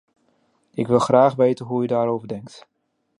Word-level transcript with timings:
Ik 0.73 0.87
wil 0.87 0.99
graag 0.99 1.35
weten 1.35 1.65
hoe 1.65 1.83
u 1.83 1.85
daarover 1.85 2.27
denkt. 2.27 2.67